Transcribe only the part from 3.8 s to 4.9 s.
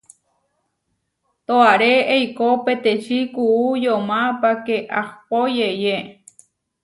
yomá páke